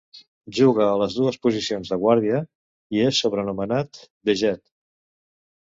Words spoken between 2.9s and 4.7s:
i és sobrenomenat "The Jet".